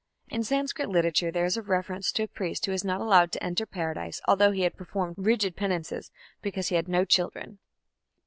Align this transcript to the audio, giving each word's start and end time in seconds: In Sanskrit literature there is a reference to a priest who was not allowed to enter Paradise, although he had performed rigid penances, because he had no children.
In 0.29 0.41
Sanskrit 0.43 0.89
literature 0.89 1.29
there 1.29 1.45
is 1.45 1.57
a 1.57 1.61
reference 1.61 2.11
to 2.13 2.23
a 2.23 2.27
priest 2.27 2.65
who 2.65 2.71
was 2.71 2.83
not 2.83 3.01
allowed 3.01 3.31
to 3.33 3.43
enter 3.43 3.67
Paradise, 3.67 4.19
although 4.27 4.49
he 4.49 4.61
had 4.63 4.75
performed 4.75 5.13
rigid 5.19 5.55
penances, 5.55 6.09
because 6.41 6.69
he 6.69 6.75
had 6.75 6.87
no 6.87 7.05
children. 7.05 7.59